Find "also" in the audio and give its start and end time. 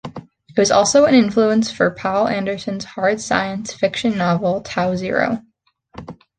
0.71-1.05